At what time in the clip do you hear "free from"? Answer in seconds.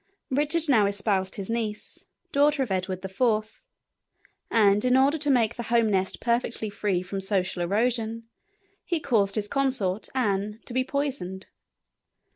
6.71-7.19